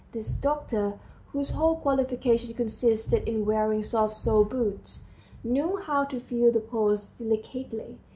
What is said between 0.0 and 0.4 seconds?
This